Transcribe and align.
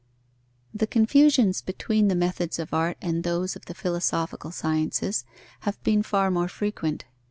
_The 0.79 0.87
confusions 0.87 1.61
between 1.61 2.07
the 2.07 2.15
methods 2.15 2.57
of 2.57 2.73
art 2.73 2.97
and 3.03 3.23
those 3.23 3.55
of 3.55 3.65
the 3.65 3.75
philosophical 3.75 4.49
sciences 4.49 5.25
have 5.59 5.79
been 5.83 6.01
far 6.01 6.31
more 6.31 6.47
frequent. 6.47 7.05